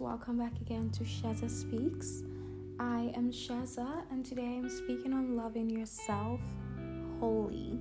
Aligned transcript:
Welcome 0.00 0.38
back 0.38 0.60
again 0.60 0.90
to 0.90 1.04
Sheza 1.04 1.48
Speaks. 1.48 2.24
I 2.80 3.12
am 3.14 3.30
Sheza, 3.30 4.02
and 4.10 4.24
today 4.24 4.56
I'm 4.58 4.68
speaking 4.68 5.12
on 5.12 5.36
loving 5.36 5.70
yourself 5.70 6.40
wholly. 7.20 7.78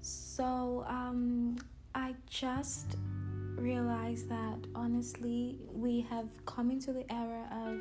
So, 0.00 0.84
um, 0.88 1.56
I 1.94 2.16
just 2.28 2.96
realized 3.56 4.28
that 4.30 4.58
honestly, 4.74 5.58
we 5.72 6.00
have 6.10 6.26
come 6.46 6.70
into 6.70 6.92
the 6.92 7.10
era 7.12 7.46
of, 7.52 7.78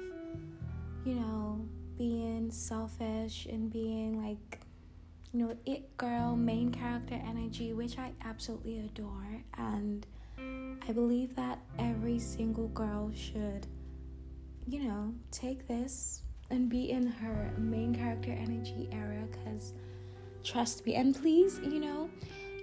you 1.04 1.16
know, 1.16 1.66
being 1.98 2.52
selfish 2.52 3.48
and 3.48 3.72
being 3.72 4.24
like, 4.24 4.60
you 5.34 5.40
know, 5.40 5.58
it 5.66 5.98
girl, 5.98 6.36
main 6.36 6.72
character 6.72 7.20
energy, 7.26 7.74
which 7.74 7.98
I 7.98 8.12
absolutely 8.24 8.80
adore. 8.80 9.44
And 9.58 10.06
I 10.88 10.92
believe 10.94 11.36
that 11.36 11.60
every 11.80 12.20
single 12.20 12.68
girl 12.70 13.12
should, 13.16 13.68
you 14.68 14.84
know, 14.84 15.14
take 15.32 15.68
this 15.68 16.24
and 16.50 16.70
be 16.70 16.92
in 16.92 17.08
her 17.08 17.54
main 17.58 17.96
character 17.96 18.32
energy 18.32 18.90
era 18.92 19.24
because 19.32 19.74
trust 20.44 20.86
me. 20.86 20.96
And 20.96 21.16
please 21.16 21.60
you 21.64 21.80
know 21.80 22.10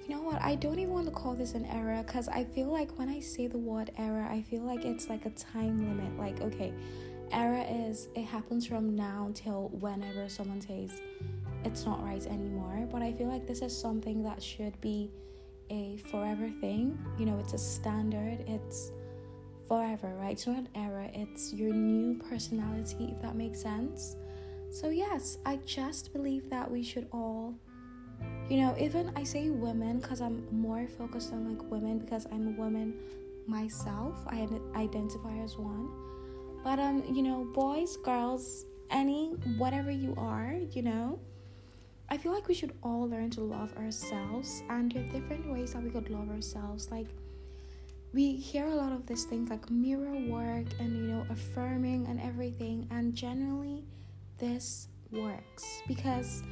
you 0.07 0.15
know 0.15 0.23
what? 0.23 0.41
I 0.41 0.55
don't 0.55 0.79
even 0.79 0.93
want 0.95 1.07
to 1.07 1.13
call 1.13 1.35
this 1.35 1.53
an 1.53 1.67
era 1.67 2.03
because 2.07 2.29
i 2.29 2.43
feel 2.45 2.69
like 2.69 2.91
when 2.99 3.09
i 3.11 3.21
say 3.21 3.47
the 3.47 3.59
word 3.59 3.91
era 3.99 4.27
i 4.31 4.41
feel 4.41 4.63
like 4.63 4.85
it's 4.85 5.09
like 5.09 5.27
a 5.27 5.31
time 5.31 5.79
limit. 5.79 6.19
Like 6.19 6.41
okay 6.41 6.73
era 7.31 7.63
is 7.63 8.09
it 8.15 8.25
happens 8.25 8.67
from 8.67 8.97
now 8.97 9.31
till 9.35 9.69
whenever 9.81 10.29
someone 10.29 10.61
says 10.61 10.91
it's 11.65 11.85
not 11.85 12.03
right 12.05 12.25
anymore. 12.27 12.89
But 12.91 13.03
i 13.03 13.13
feel 13.13 13.29
like 13.29 13.47
this 13.47 13.63
is 13.63 13.79
something 13.79 14.23
that 14.23 14.43
should 14.43 14.81
be 14.81 15.11
a 15.71 15.97
forever 16.11 16.49
thing. 16.61 16.99
You 17.19 17.27
know, 17.27 17.39
it's 17.39 17.53
a 17.53 17.59
standard, 17.59 18.45
it's 18.47 18.93
forever, 19.67 20.15
right? 20.19 20.33
It's 20.33 20.47
not 20.47 20.57
an 20.57 20.69
era, 20.75 21.11
it's 21.13 21.53
your 21.53 21.73
new 21.73 22.19
personality, 22.19 23.15
if 23.15 23.23
that 23.23 23.37
makes 23.37 23.61
sense. 23.61 24.17
So, 24.71 24.91
yes, 24.91 25.39
I 25.47 25.57
just 25.65 26.13
believe 26.13 26.51
that 26.51 26.71
we 26.71 26.83
should 26.83 27.09
all, 27.13 27.55
you 28.49 28.59
know, 28.59 28.75
even 28.79 29.13
I 29.17 29.25
say 29.25 29.51
women 29.51 30.01
because 30.01 30.21
I'm 30.21 30.47
more 30.51 30.87
focused 30.87 31.33
on 31.33 31.49
like 31.49 31.71
women 31.71 31.99
because 31.99 32.27
I'm 32.33 32.49
a 32.49 32.59
woman 32.59 32.95
myself. 33.47 34.17
I 34.27 34.47
identify 34.77 35.37
as 35.39 35.57
one. 35.57 35.89
But, 36.65 36.79
um, 36.79 37.03
you 37.13 37.23
know, 37.23 37.47
boys, 37.55 37.97
girls, 37.99 38.67
any, 38.91 39.29
whatever 39.57 39.91
you 39.91 40.15
are, 40.19 40.59
you 40.73 40.83
know, 40.83 41.21
I 42.11 42.17
feel 42.17 42.33
like 42.33 42.49
we 42.49 42.55
should 42.55 42.73
all 42.83 43.09
learn 43.09 43.31
to 43.31 43.43
love 43.43 43.77
ourselves, 43.77 44.63
and 44.71 44.91
there 44.91 45.05
are 45.05 45.09
different 45.09 45.51
ways 45.51 45.75
that 45.75 45.83
we 45.83 45.91
could 45.91 46.09
love 46.09 46.31
ourselves. 46.31 46.91
Like, 46.91 47.07
we 48.15 48.35
hear 48.37 48.67
a 48.67 48.75
lot 48.75 48.93
of 48.93 49.07
these 49.07 49.25
things 49.25 49.51
like 49.51 49.71
mirror 49.71 50.19
work 50.31 50.67
and 50.81 50.97
you 50.97 51.03
know, 51.03 51.27
affirming 51.29 52.07
and 52.07 52.19
everything, 52.21 52.89
and 52.91 53.15
generally, 53.15 53.85
this 54.39 54.89
works 55.11 55.83
because 55.87 56.43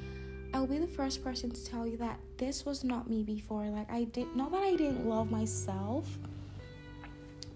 I'll 0.53 0.67
be 0.67 0.79
the 0.79 0.87
first 0.87 1.25
person 1.25 1.51
to 1.51 1.65
tell 1.65 1.87
you 1.87 1.97
that 1.99 2.19
this 2.37 2.65
was 2.67 2.85
not 2.85 3.09
me 3.09 3.23
before. 3.23 3.67
Like, 3.67 3.91
I 3.91 4.05
did 4.05 4.37
not 4.37 4.51
that 4.53 4.63
I 4.63 4.77
didn't 4.77 5.09
love 5.09 5.31
myself, 5.31 6.07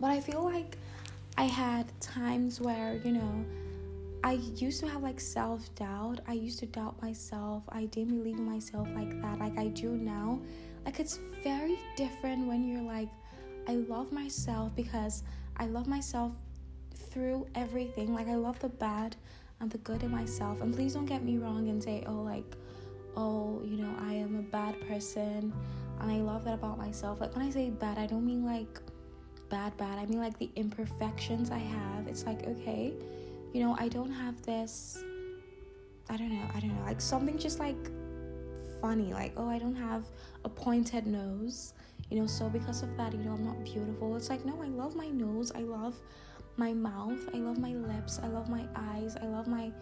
but 0.01 0.11
I 0.11 0.21
feel 0.21 0.43
like 0.43 0.79
I 1.37 1.45
had 1.45 1.87
times 2.01 2.61
where 2.61 3.01
you 3.05 3.13
know 3.13 3.45
I 4.23 4.33
used 4.33 4.81
to 4.81 4.89
have 4.89 5.03
like 5.03 5.19
self 5.19 5.75
doubt. 5.75 6.21
I 6.29 6.35
used 6.35 6.59
to 6.61 6.67
doubt 6.67 7.01
myself. 7.01 7.63
I 7.71 7.87
didn't 7.87 8.19
believe 8.19 8.39
in 8.39 8.45
myself 8.45 8.87
like 8.95 9.21
that, 9.23 9.39
like 9.39 9.59
I 9.59 9.69
do 9.69 9.91
now. 9.91 10.41
Like, 10.85 11.01
it's 11.01 11.21
very 11.43 11.79
different 11.97 12.47
when 12.47 12.67
you're 12.67 12.83
like, 12.83 13.09
I 13.69 13.75
love 13.75 14.13
myself 14.13 14.75
because 14.75 15.23
I 15.57 15.67
love 15.67 15.87
myself 15.87 16.33
through 16.95 17.47
everything. 17.55 18.15
Like, 18.15 18.29
I 18.29 18.35
love 18.35 18.59
the 18.61 18.69
bad 18.69 19.17
and 19.61 19.71
the 19.71 19.79
good 19.79 20.03
in 20.03 20.11
myself. 20.11 20.61
And 20.61 20.75
please 20.75 20.95
don't 20.95 21.07
get 21.07 21.23
me 21.23 21.39
wrong 21.39 21.69
and 21.69 21.83
say, 21.83 22.03
oh, 22.07 22.23
like, 22.23 22.57
oh, 23.17 23.61
you 23.65 23.77
know, 23.77 23.95
I 24.01 24.15
am 24.15 24.39
a 24.39 24.43
bad 24.43 24.81
person 24.89 25.53
and 26.01 26.11
I 26.11 26.17
love 26.17 26.45
that 26.45 26.55
about 26.55 26.79
myself. 26.79 27.21
Like, 27.21 27.35
when 27.37 27.45
I 27.45 27.51
say 27.51 27.69
bad, 27.71 27.99
I 27.99 28.07
don't 28.07 28.25
mean 28.25 28.45
like 28.45 28.81
bad, 29.51 29.77
bad. 29.77 29.99
I 29.99 30.07
mean 30.07 30.19
like 30.19 30.39
the 30.39 30.51
imperfections 30.57 31.51
I 31.51 31.59
have. 31.59 32.07
It's 32.07 32.25
like, 32.25 32.47
okay 32.47 32.95
you 33.53 33.63
know, 33.63 33.77
I 33.79 33.89
don't 33.89 34.13
have 34.13 34.41
this, 34.43 35.03
I 36.09 36.17
don't 36.17 36.31
know, 36.31 36.49
I 36.55 36.61
don't 36.61 36.75
know, 36.75 36.85
like 36.85 37.01
something 37.01 37.39
just 37.39 37.59
like 37.59 37.91
funny, 38.81 39.13
like, 39.13 39.33
oh, 39.37 39.49
I 39.49 39.59
don't 39.59 39.77
have 39.77 40.05
a 40.45 40.49
pointed 40.49 41.07
nose, 41.07 41.75
you 42.11 42.19
know, 42.19 42.27
so 42.27 42.49
because 42.49 42.83
of 42.83 42.97
that, 42.97 43.13
you 43.13 43.19
know, 43.21 43.33
I'm 43.33 43.45
not 43.45 43.63
beautiful. 43.65 44.17
It's 44.17 44.31
like, 44.31 44.45
no, 44.45 44.61
I 44.63 44.69
love 44.69 44.95
my 44.95 45.09
nose, 45.09 45.53
I 45.55 45.61
love 45.61 45.95
my 46.57 46.73
mouth, 46.73 47.29
I 47.35 47.39
love 47.39 47.59
my 47.59 47.75
lips, 47.75 48.21
I 48.23 48.29
love 48.29 48.49
my 48.49 48.67
eyes, 48.75 49.17
I 49.21 49.27
love 49.27 49.47
my, 49.47 49.73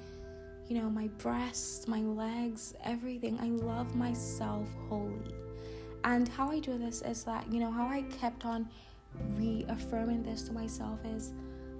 you 0.68 0.80
know, 0.80 0.90
my 0.90 1.08
breasts, 1.18 1.88
my 1.88 2.00
legs, 2.00 2.74
everything. 2.84 3.38
I 3.40 3.48
love 3.48 3.94
myself 3.94 4.68
wholly. 4.88 5.34
And 6.04 6.28
how 6.28 6.50
I 6.50 6.60
do 6.60 6.78
this 6.78 7.02
is 7.02 7.24
that, 7.24 7.50
you 7.52 7.60
know, 7.60 7.70
how 7.70 7.86
I 7.86 8.02
kept 8.02 8.44
on 8.44 8.68
reaffirming 9.36 10.22
this 10.22 10.42
to 10.42 10.52
myself 10.52 10.98
is 11.04 11.32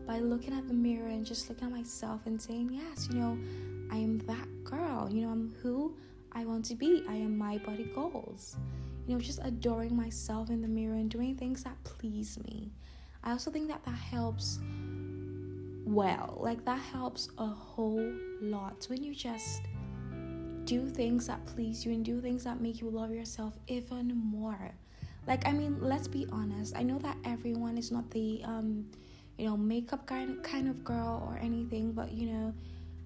by 0.08 0.20
looking 0.20 0.54
at 0.54 0.66
the 0.66 0.72
mirror 0.74 1.08
and 1.08 1.24
just 1.24 1.50
looking 1.50 1.66
at 1.66 1.70
myself 1.70 2.22
and 2.24 2.40
saying, 2.40 2.70
Yes, 2.72 3.08
you 3.12 3.20
know, 3.20 3.38
I 3.92 3.98
am 3.98 4.18
that 4.20 4.48
girl. 4.64 5.06
You 5.12 5.26
know, 5.26 5.28
I'm 5.30 5.54
who 5.62 5.94
I 6.32 6.46
want 6.46 6.64
to 6.66 6.74
be. 6.74 7.04
I 7.06 7.14
am 7.14 7.36
my 7.36 7.58
body 7.58 7.90
goals. 7.94 8.56
You 9.06 9.14
know, 9.14 9.20
just 9.20 9.38
adoring 9.44 9.94
myself 9.94 10.48
in 10.48 10.62
the 10.62 10.68
mirror 10.68 10.94
and 10.94 11.10
doing 11.10 11.36
things 11.36 11.62
that 11.64 11.76
please 11.84 12.38
me. 12.48 12.72
I 13.22 13.32
also 13.32 13.50
think 13.50 13.68
that 13.68 13.84
that 13.84 13.90
helps 13.94 14.60
well. 15.84 16.38
Like, 16.40 16.64
that 16.64 16.80
helps 16.80 17.28
a 17.36 17.46
whole 17.46 18.12
lot 18.40 18.86
when 18.88 19.04
you 19.04 19.14
just 19.14 19.62
do 20.64 20.88
things 20.88 21.26
that 21.26 21.44
please 21.46 21.84
you 21.84 21.92
and 21.92 22.04
do 22.04 22.20
things 22.20 22.44
that 22.44 22.60
make 22.60 22.80
you 22.80 22.88
love 22.88 23.10
yourself 23.10 23.58
even 23.66 24.14
more. 24.16 24.72
Like, 25.26 25.46
I 25.46 25.52
mean, 25.52 25.76
let's 25.80 26.08
be 26.08 26.26
honest. 26.32 26.74
I 26.74 26.82
know 26.82 26.98
that 26.98 27.16
everyone 27.24 27.76
is 27.76 27.92
not 27.92 28.10
the, 28.10 28.40
um, 28.44 28.86
you 29.38 29.46
know, 29.46 29.56
makeup 29.56 30.06
kind 30.06 30.42
kind 30.42 30.68
of 30.68 30.84
girl 30.84 31.26
or 31.30 31.38
anything, 31.38 31.92
but 31.92 32.12
you 32.12 32.26
know, 32.26 32.52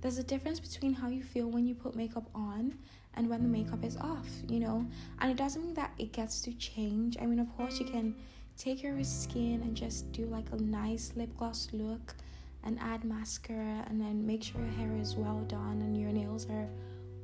there's 0.00 0.18
a 0.18 0.22
difference 0.22 0.58
between 0.58 0.94
how 0.94 1.08
you 1.08 1.22
feel 1.22 1.48
when 1.48 1.66
you 1.66 1.74
put 1.74 1.94
makeup 1.94 2.28
on 2.34 2.76
and 3.14 3.28
when 3.28 3.42
the 3.42 3.48
makeup 3.48 3.84
is 3.84 3.96
off, 3.98 4.26
you 4.48 4.58
know. 4.58 4.86
And 5.20 5.30
it 5.30 5.36
doesn't 5.36 5.62
mean 5.62 5.74
that 5.74 5.92
it 5.98 6.12
gets 6.12 6.40
to 6.42 6.52
change. 6.54 7.16
I 7.20 7.26
mean, 7.26 7.38
of 7.38 7.54
course, 7.56 7.78
you 7.78 7.86
can 7.86 8.16
take 8.56 8.80
care 8.80 8.92
of 8.92 8.96
your 8.96 9.04
skin 9.04 9.60
and 9.62 9.76
just 9.76 10.10
do 10.12 10.26
like 10.26 10.46
a 10.52 10.56
nice 10.56 11.12
lip 11.16 11.30
gloss 11.36 11.68
look 11.72 12.14
and 12.64 12.78
add 12.80 13.04
mascara 13.04 13.84
and 13.88 14.00
then 14.00 14.26
make 14.26 14.42
sure 14.42 14.60
your 14.60 14.70
hair 14.70 14.96
is 15.00 15.16
well 15.16 15.40
done 15.48 15.80
and 15.82 15.96
your 15.96 16.12
nails 16.12 16.46
are 16.48 16.68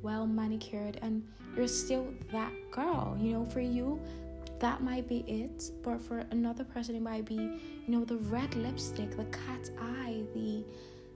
well 0.01 0.25
manicured 0.25 0.99
and 1.01 1.27
you're 1.55 1.67
still 1.67 2.07
that 2.31 2.51
girl, 2.71 3.17
you 3.19 3.33
know. 3.33 3.45
For 3.45 3.61
you, 3.61 3.99
that 4.59 4.81
might 4.81 5.07
be 5.07 5.19
it 5.27 5.71
but 5.81 6.01
for 6.01 6.25
another 6.31 6.63
person 6.63 6.95
it 6.95 7.01
might 7.01 7.25
be 7.25 7.35
you 7.35 7.59
know 7.87 8.03
the 8.05 8.17
red 8.17 8.53
lipstick 8.55 9.15
the 9.15 9.25
cat 9.25 9.69
eye 9.79 10.21
the 10.33 10.63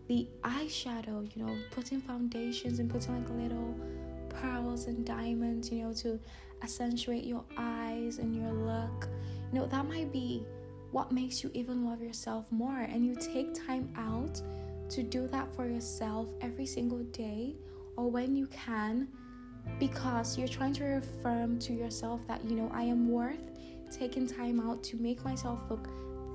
the 0.08 0.28
eyeshadow 0.44 1.30
you 1.36 1.44
know 1.44 1.56
putting 1.72 2.02
foundations 2.02 2.80
and 2.80 2.90
putting 2.90 3.16
like 3.16 3.30
little 3.30 3.76
pearls 4.30 4.88
and 4.88 5.06
diamonds 5.06 5.72
you 5.72 5.84
know 5.84 5.94
to 5.94 6.20
accentuate 6.64 7.26
your 7.26 7.44
eyes 7.58 8.18
and 8.18 8.34
your 8.36 8.52
look. 8.52 9.09
You 9.52 9.60
know 9.60 9.68
that 9.68 9.86
might 9.86 10.12
be 10.12 10.46
what 10.92 11.12
makes 11.12 11.44
you 11.44 11.52
even 11.54 11.86
love 11.86 12.02
yourself 12.02 12.46
more 12.52 12.80
and 12.80 13.06
you 13.06 13.16
take 13.16 13.54
time 13.54 13.92
out 13.98 14.42
to 14.90 15.04
do 15.04 15.28
that 15.28 15.54
for 15.56 15.68
yourself 15.68 16.30
every 16.42 16.66
single 16.66 17.04
day 17.06 17.56
or 17.98 18.10
when 18.10 18.36
you 18.36 18.48
can 18.48 19.07
because 19.80 20.38
you're 20.38 20.48
trying 20.48 20.74
to 20.74 20.98
affirm 20.98 21.60
to 21.60 21.74
yourself 21.74 22.21
that 22.27 22.44
you 22.45 22.56
know 22.56 22.69
I 22.74 22.83
am 22.83 23.10
worth 23.10 23.42
taking 23.92 24.27
time 24.27 24.60
out 24.60 24.83
to 24.83 24.98
make 24.98 25.24
myself 25.24 25.60
look 25.69 25.88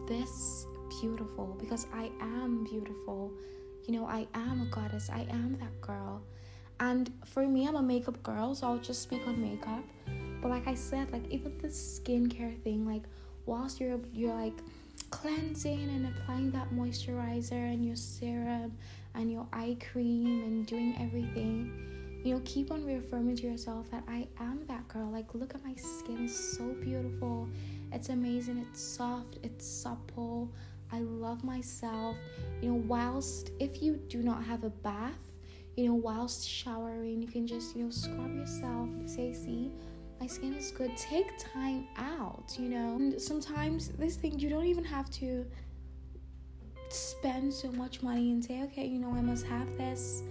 this 0.06 0.66
beautiful 1.00 1.56
because 1.60 1.86
I 1.92 2.10
am 2.20 2.64
beautiful. 2.64 3.32
You 3.86 3.94
know, 3.94 4.06
I 4.06 4.26
am 4.34 4.62
a 4.62 4.66
goddess. 4.66 5.10
I 5.10 5.26
am 5.30 5.56
that 5.60 5.80
girl. 5.80 6.22
And 6.80 7.10
for 7.25 7.46
me, 7.46 7.66
I'm 7.66 7.75
a 7.75 7.82
makeup 7.82 8.22
girl, 8.22 8.54
so 8.54 8.66
I'll 8.69 8.78
just 8.78 9.02
speak 9.02 9.26
on 9.26 9.40
makeup. 9.40 9.84
But 10.40 10.50
like 10.50 10.69
I 10.69 10.74
said, 10.74 11.10
like 11.12 11.28
even 11.31 11.58
the 11.58 11.69
skincare 11.69 12.60
thing, 12.62 12.86
like 12.86 13.02
whilst 13.46 13.81
you're 13.81 13.98
you're 14.12 14.34
like 14.34 14.58
cleansing 15.10 15.88
and 15.88 16.06
applying 16.06 16.50
that 16.52 16.70
moisturizer 16.70 17.52
and 17.52 17.84
your 17.84 17.96
serum 17.96 18.72
and 19.14 19.32
your 19.32 19.46
eye 19.52 19.76
cream 19.90 20.42
and 20.44 20.66
doing 20.66 20.94
everything 21.00 21.77
you 22.28 22.34
know, 22.34 22.42
keep 22.44 22.70
on 22.70 22.84
reaffirming 22.84 23.36
to 23.36 23.46
yourself 23.46 23.90
that 23.90 24.04
I 24.06 24.28
am 24.38 24.60
that 24.66 24.86
girl. 24.88 25.08
Like, 25.10 25.34
look 25.34 25.54
at 25.54 25.64
my 25.64 25.75
skin, 25.76 26.25
it's 26.26 26.58
so 26.58 26.75
beautiful, 26.75 27.48
it's 27.90 28.10
amazing, 28.10 28.58
it's 28.58 28.82
soft, 28.82 29.38
it's 29.42 29.66
supple. 29.66 30.52
I 30.92 31.00
love 31.00 31.42
myself. 31.42 32.16
You 32.60 32.72
know, 32.72 32.82
whilst 32.86 33.52
if 33.60 33.82
you 33.82 33.96
do 34.08 34.22
not 34.22 34.44
have 34.44 34.64
a 34.64 34.69
bath, 34.69 35.16
you 35.78 35.86
know, 35.86 35.94
whilst 35.94 36.46
showering, 36.46 37.22
you 37.22 37.28
can 37.28 37.46
just, 37.46 37.75
you 37.75 37.84
know, 37.84 37.90
scrub 37.90 38.34
yourself, 38.34 38.90
say, 39.06 39.32
see, 39.32 39.70
my 40.20 40.26
skin 40.26 40.52
is 40.52 40.70
good. 40.70 40.94
Take 40.98 41.31
time 41.38 41.86
out, 41.96 42.54
you 42.58 42.69
know. 42.69 42.96
And 42.96 43.19
sometimes 43.19 43.88
this 43.88 44.16
thing, 44.16 44.38
you 44.38 44.50
don't 44.50 44.66
even 44.66 44.84
have 44.84 45.08
to 45.12 45.46
spend 46.90 47.54
so 47.54 47.72
much 47.72 48.02
money 48.02 48.32
and 48.32 48.44
say, 48.44 48.62
okay, 48.64 48.84
you 48.86 48.98
know, 48.98 49.14
I 49.14 49.22
must 49.22 49.46
have 49.46 49.78
this 49.78 50.24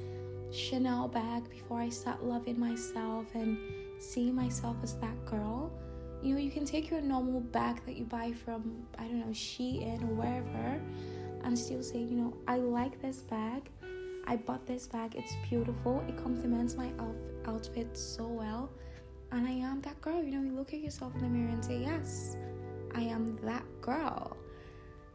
Chanel 0.51 1.07
bag 1.07 1.49
before 1.49 1.79
I 1.79 1.89
start 1.89 2.23
loving 2.23 2.59
myself 2.59 3.25
and 3.33 3.57
seeing 3.99 4.35
myself 4.35 4.77
as 4.83 4.95
that 4.95 5.25
girl. 5.25 5.71
You 6.21 6.33
know, 6.33 6.41
you 6.41 6.51
can 6.51 6.65
take 6.65 6.89
your 6.89 7.01
normal 7.01 7.41
bag 7.41 7.81
that 7.85 7.95
you 7.95 8.05
buy 8.05 8.31
from, 8.31 8.85
I 8.97 9.03
don't 9.03 9.19
know, 9.19 9.27
Shein 9.27 10.01
or 10.03 10.13
wherever, 10.13 10.81
and 11.44 11.57
still 11.57 11.83
say, 11.83 11.99
you 11.99 12.15
know, 12.15 12.33
I 12.47 12.57
like 12.57 13.01
this 13.01 13.17
bag. 13.17 13.69
I 14.25 14.35
bought 14.35 14.65
this 14.65 14.88
bag. 14.88 15.15
It's 15.15 15.33
beautiful. 15.47 16.03
It 16.07 16.17
complements 16.17 16.75
my 16.75 16.91
outfit 17.45 17.95
so 17.97 18.25
well. 18.25 18.69
And 19.31 19.47
I 19.47 19.51
am 19.51 19.81
that 19.81 20.00
girl. 20.01 20.23
You 20.23 20.31
know, 20.31 20.41
you 20.41 20.55
look 20.55 20.73
at 20.73 20.79
yourself 20.79 21.13
in 21.15 21.21
the 21.21 21.27
mirror 21.27 21.51
and 21.51 21.63
say, 21.63 21.79
yes, 21.79 22.35
I 22.95 23.01
am 23.01 23.38
that 23.43 23.63
girl. 23.81 24.35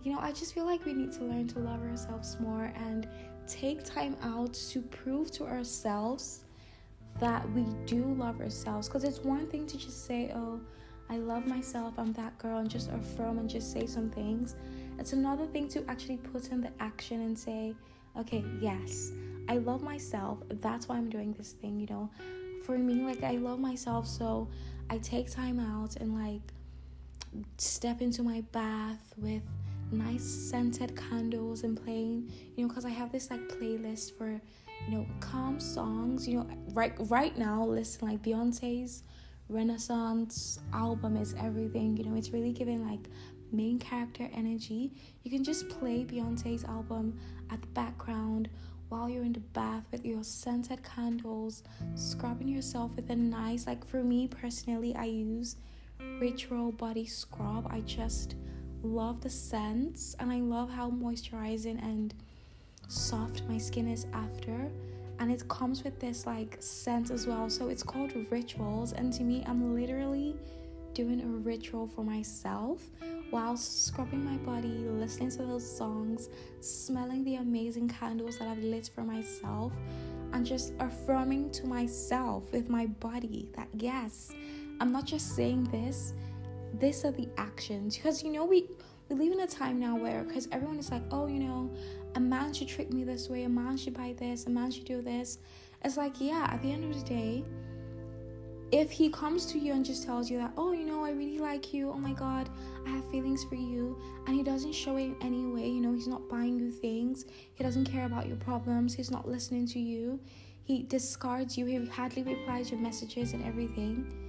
You 0.02 0.12
know, 0.12 0.18
I 0.18 0.32
just 0.32 0.54
feel 0.54 0.64
like 0.64 0.84
we 0.84 0.94
need 0.94 1.12
to 1.12 1.24
learn 1.24 1.46
to 1.48 1.58
love 1.58 1.82
ourselves 1.82 2.36
more 2.40 2.72
and 2.76 3.08
take 3.46 3.84
time 3.84 4.16
out 4.22 4.54
to 4.54 4.80
prove 4.82 5.30
to 5.32 5.44
ourselves 5.44 6.44
that 7.20 7.48
we 7.52 7.64
do 7.86 8.02
love 8.14 8.40
ourselves. 8.40 8.88
Because 8.88 9.04
it's 9.04 9.20
one 9.20 9.46
thing 9.46 9.66
to 9.66 9.76
just 9.76 10.06
say, 10.06 10.32
oh, 10.34 10.60
I 11.10 11.18
love 11.18 11.46
myself, 11.46 11.94
I'm 11.98 12.12
that 12.14 12.38
girl, 12.38 12.58
and 12.58 12.70
just 12.70 12.90
affirm 12.90 13.38
and 13.38 13.48
just 13.48 13.72
say 13.72 13.86
some 13.86 14.10
things. 14.10 14.56
It's 14.98 15.12
another 15.12 15.46
thing 15.46 15.68
to 15.68 15.84
actually 15.90 16.16
put 16.16 16.48
in 16.48 16.60
the 16.60 16.70
action 16.80 17.20
and 17.20 17.38
say, 17.38 17.74
okay, 18.18 18.44
yes, 18.60 19.12
I 19.48 19.58
love 19.58 19.82
myself. 19.82 20.38
That's 20.60 20.88
why 20.88 20.96
I'm 20.96 21.10
doing 21.10 21.32
this 21.32 21.52
thing, 21.52 21.78
you 21.80 21.86
know. 21.86 22.10
For 22.64 22.78
me, 22.78 23.04
like, 23.04 23.22
I 23.22 23.32
love 23.32 23.58
myself, 23.58 24.06
so 24.06 24.48
I 24.88 24.98
take 24.98 25.30
time 25.30 25.58
out 25.58 25.96
and, 25.96 26.14
like, 26.14 26.40
step 27.58 28.00
into 28.00 28.22
my 28.22 28.42
bath 28.52 29.12
with 29.16 29.42
nice 29.92 30.24
scented 30.24 30.96
candles 30.96 31.62
and 31.62 31.82
playing, 31.82 32.30
you 32.56 32.62
know, 32.62 32.68
because 32.68 32.84
I 32.84 32.90
have 32.90 33.12
this 33.12 33.30
like 33.30 33.48
playlist 33.48 34.16
for, 34.16 34.40
you 34.88 34.90
know, 34.90 35.06
calm 35.20 35.60
songs. 35.60 36.26
You 36.26 36.38
know, 36.38 36.50
right 36.72 36.94
right 37.10 37.36
now, 37.36 37.64
listen 37.64 38.08
like 38.08 38.22
Beyonce's 38.22 39.02
Renaissance 39.48 40.60
album 40.72 41.16
is 41.16 41.34
everything. 41.38 41.96
You 41.96 42.04
know, 42.04 42.16
it's 42.16 42.30
really 42.30 42.52
giving 42.52 42.86
like 42.88 43.08
main 43.52 43.78
character 43.78 44.28
energy. 44.32 44.92
You 45.22 45.30
can 45.30 45.44
just 45.44 45.68
play 45.68 46.04
Beyonce's 46.04 46.64
album 46.64 47.18
at 47.50 47.60
the 47.60 47.68
background 47.68 48.48
while 48.88 49.08
you're 49.08 49.24
in 49.24 49.32
the 49.32 49.40
bath 49.40 49.84
with 49.90 50.04
your 50.04 50.22
scented 50.22 50.82
candles, 50.82 51.62
scrubbing 51.94 52.48
yourself 52.48 52.90
with 52.94 53.08
a 53.08 53.16
nice, 53.16 53.66
like 53.66 53.86
for 53.86 54.02
me 54.02 54.28
personally, 54.28 54.94
I 54.94 55.04
use 55.04 55.56
Ritual 56.20 56.72
Body 56.72 57.06
Scrub. 57.06 57.66
I 57.70 57.80
just 57.80 58.34
love 58.82 59.20
the 59.20 59.30
scents 59.30 60.16
and 60.18 60.30
I 60.30 60.40
love 60.40 60.70
how 60.70 60.90
moisturizing 60.90 61.82
and 61.82 62.14
soft 62.88 63.42
my 63.48 63.58
skin 63.58 63.88
is 63.88 64.06
after. 64.12 64.70
And 65.18 65.30
it 65.30 65.46
comes 65.48 65.84
with 65.84 66.00
this 66.00 66.26
like 66.26 66.56
scent 66.60 67.10
as 67.10 67.26
well. 67.26 67.48
So 67.48 67.68
it's 67.68 67.82
called 67.82 68.12
rituals. 68.30 68.92
And 68.92 69.12
to 69.14 69.22
me, 69.22 69.44
I'm 69.46 69.74
literally 69.74 70.36
doing 70.94 71.22
a 71.22 71.26
ritual 71.26 71.86
for 71.86 72.04
myself 72.04 72.82
while 73.30 73.56
scrubbing 73.56 74.24
my 74.24 74.36
body, 74.38 74.68
listening 74.68 75.30
to 75.30 75.38
those 75.38 75.76
songs, 75.76 76.28
smelling 76.60 77.24
the 77.24 77.36
amazing 77.36 77.88
candles 77.88 78.38
that 78.38 78.48
I've 78.48 78.62
lit 78.62 78.90
for 78.94 79.02
myself, 79.02 79.72
and 80.34 80.44
just 80.44 80.74
affirming 80.80 81.50
to 81.52 81.66
myself 81.66 82.52
with 82.52 82.68
my 82.68 82.86
body 82.86 83.48
that 83.54 83.68
yes, 83.72 84.32
I'm 84.80 84.92
not 84.92 85.06
just 85.06 85.34
saying 85.34 85.64
this, 85.64 86.12
these 86.78 87.04
are 87.04 87.12
the 87.12 87.28
actions. 87.36 87.96
Because 87.96 88.22
you 88.22 88.32
know 88.32 88.44
we 88.44 88.68
we 89.08 89.16
live 89.16 89.32
in 89.32 89.40
a 89.40 89.46
time 89.46 89.78
now 89.78 89.96
where 89.96 90.24
because 90.24 90.48
everyone 90.52 90.78
is 90.78 90.90
like 90.90 91.02
oh 91.10 91.26
you 91.26 91.40
know 91.40 91.70
a 92.14 92.20
man 92.20 92.52
should 92.52 92.68
treat 92.68 92.92
me 92.92 93.04
this 93.04 93.28
way 93.28 93.44
a 93.44 93.48
man 93.48 93.76
should 93.76 93.94
buy 93.94 94.14
this 94.18 94.46
a 94.46 94.50
man 94.50 94.70
should 94.70 94.84
do 94.84 95.02
this. 95.02 95.38
It's 95.84 95.96
like 95.96 96.20
yeah 96.20 96.48
at 96.50 96.62
the 96.62 96.72
end 96.72 96.84
of 96.84 96.98
the 96.98 97.08
day 97.08 97.44
if 98.70 98.90
he 98.90 99.10
comes 99.10 99.44
to 99.44 99.58
you 99.58 99.74
and 99.74 99.84
just 99.84 100.04
tells 100.04 100.30
you 100.30 100.38
that 100.38 100.50
oh 100.56 100.72
you 100.72 100.86
know 100.86 101.04
i 101.04 101.10
really 101.10 101.38
like 101.38 101.74
you. 101.74 101.90
Oh 101.90 101.98
my 101.98 102.12
god 102.12 102.48
i 102.86 102.90
have 102.90 103.08
feelings 103.10 103.44
for 103.44 103.54
you 103.54 104.00
and 104.26 104.34
he 104.34 104.42
doesn't 104.42 104.72
show 104.72 104.96
it 104.96 105.02
in 105.02 105.16
any 105.20 105.46
way 105.46 105.68
you 105.68 105.80
know 105.80 105.92
he's 105.92 106.08
not 106.08 106.26
buying 106.28 106.58
you 106.58 106.70
things 106.70 107.26
he 107.54 107.62
doesn't 107.62 107.84
care 107.84 108.06
about 108.06 108.26
your 108.26 108.36
problems 108.36 108.94
he's 108.94 109.10
not 109.10 109.28
listening 109.28 109.66
to 109.66 109.78
you 109.78 110.18
he 110.64 110.84
discards 110.84 111.58
you 111.58 111.66
he 111.66 111.84
hardly 111.86 112.22
replies 112.22 112.70
your 112.70 112.80
messages 112.80 113.34
and 113.34 113.44
everything 113.44 114.21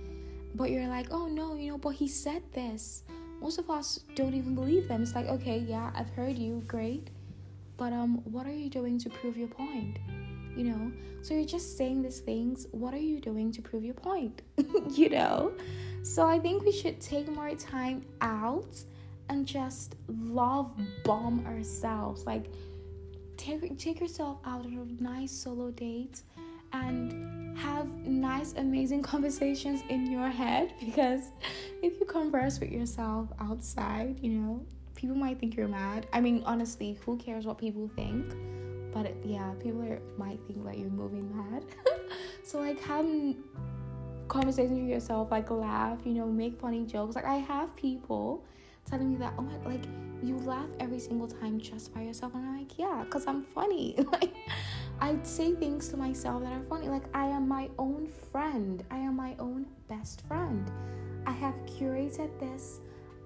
but 0.55 0.69
you're 0.69 0.87
like, 0.87 1.07
oh 1.11 1.27
no, 1.27 1.55
you 1.55 1.71
know, 1.71 1.77
but 1.77 1.91
he 1.91 2.07
said 2.07 2.43
this. 2.53 3.03
Most 3.41 3.59
of 3.59 3.69
us 3.69 3.99
don't 4.15 4.33
even 4.33 4.55
believe 4.55 4.87
them. 4.87 5.01
It's 5.01 5.15
like, 5.15 5.27
okay, 5.27 5.57
yeah, 5.57 5.91
I've 5.95 6.09
heard 6.11 6.37
you, 6.37 6.63
great. 6.67 7.09
But 7.75 7.91
um, 7.91 8.21
what 8.23 8.45
are 8.45 8.53
you 8.53 8.69
doing 8.69 8.97
to 8.99 9.09
prove 9.09 9.35
your 9.35 9.49
point? 9.49 9.97
You 10.55 10.63
know? 10.65 10.91
So 11.21 11.33
you're 11.33 11.45
just 11.45 11.77
saying 11.77 12.03
these 12.03 12.19
things. 12.19 12.67
What 12.71 12.93
are 12.93 12.99
you 12.99 13.19
doing 13.19 13.51
to 13.53 13.61
prove 13.61 13.83
your 13.83 13.95
point? 13.95 14.41
you 14.91 15.09
know? 15.09 15.53
So 16.03 16.27
I 16.27 16.39
think 16.39 16.63
we 16.63 16.71
should 16.71 17.01
take 17.01 17.27
more 17.29 17.55
time 17.55 18.05
out 18.21 18.81
and 19.29 19.45
just 19.45 19.95
love 20.07 20.73
bomb 21.03 21.45
ourselves. 21.45 22.25
Like 22.25 22.45
take 23.37 23.77
take 23.77 23.99
yourself 23.99 24.37
out 24.45 24.65
on 24.65 24.97
a 24.99 25.03
nice 25.03 25.31
solo 25.31 25.71
date 25.71 26.21
and 26.73 27.57
have 27.57 27.89
nice, 28.05 28.53
amazing 28.53 29.01
conversations 29.13 29.81
in 29.89 30.11
your 30.11 30.29
head 30.29 30.73
because 30.79 31.31
if 31.81 31.99
you 31.99 32.05
converse 32.05 32.59
with 32.59 32.71
yourself 32.71 33.29
outside, 33.39 34.19
you 34.21 34.31
know, 34.31 34.65
people 34.95 35.15
might 35.15 35.39
think 35.39 35.55
you're 35.55 35.67
mad. 35.67 36.07
I 36.13 36.21
mean, 36.21 36.43
honestly, 36.45 36.99
who 37.05 37.17
cares 37.17 37.45
what 37.45 37.57
people 37.57 37.89
think? 37.95 38.35
But 38.93 39.15
yeah, 39.25 39.53
people 39.61 39.81
are, 39.81 39.99
might 40.17 40.39
think 40.45 40.63
that 40.65 40.77
you're 40.77 40.89
moving 40.89 41.35
mad. 41.35 41.65
so, 42.43 42.59
like, 42.59 42.79
have 42.81 43.05
conversations 44.27 44.79
with 44.79 44.87
yourself, 44.87 45.31
like, 45.31 45.49
laugh, 45.49 45.99
you 46.05 46.13
know, 46.13 46.27
make 46.27 46.59
funny 46.59 46.85
jokes. 46.85 47.15
Like, 47.15 47.25
I 47.25 47.37
have 47.37 47.75
people 47.75 48.45
telling 48.89 49.11
me 49.11 49.17
that, 49.17 49.33
oh 49.37 49.41
my, 49.41 49.55
like, 49.65 49.85
you 50.21 50.37
laugh 50.39 50.69
every 50.79 50.99
single 50.99 51.27
time 51.27 51.59
just 51.59 51.93
by 51.93 52.01
yourself. 52.01 52.33
And 52.33 52.45
I'm 52.45 52.57
like, 52.57 52.77
yeah, 52.77 53.03
because 53.03 53.27
I'm 53.27 53.43
funny. 53.43 53.95
like, 54.11 54.33
I 55.01 55.17
say 55.23 55.53
things 55.53 55.89
to 55.89 55.97
myself 55.97 56.43
that 56.43 56.53
are 56.53 56.63
funny. 56.69 56.87
Like, 56.87 57.03
I 57.13 57.25
am 57.27 57.47
my 57.47 57.69
own 57.77 58.07
friend, 58.31 58.83
I 58.89 58.97
am 58.97 59.15
my 59.15 59.35
own 59.39 59.65
best 59.87 60.21
friend. 60.27 60.71
I 61.25 61.31
have 61.31 61.55
curated 61.65 62.39
this 62.39 62.79